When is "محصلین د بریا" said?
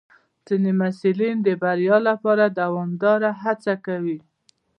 0.79-1.97